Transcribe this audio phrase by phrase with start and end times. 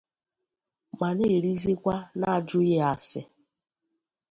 [0.97, 3.21] ma na-erizịkwa na-ajụghị ase